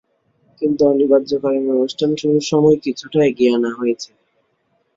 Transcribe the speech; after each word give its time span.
কিন্তু 0.61 0.81
অনিবার্য 0.85 1.31
কারণে 1.43 1.69
অনুষ্ঠান 1.75 2.09
শুরুর 2.19 2.43
সময় 2.51 2.77
কিছুটা 2.85 3.19
এগিয়ে 3.29 3.53
আনা 3.53 3.71
হয়েছে। 3.79 4.09